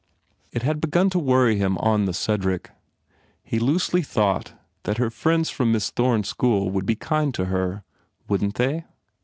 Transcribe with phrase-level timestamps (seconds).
[0.51, 2.71] It had begun to worry him on the Cedrlc.
[3.43, 7.45] He loosely thought that her friends from Miss Thome s school would be kind to
[7.45, 7.83] her.
[8.27, 8.85] Wouldn t they?